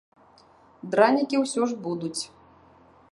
Дранікі 0.95 1.41
ўсё 1.43 1.63
ж 1.73 1.79
будуць. 1.85 2.17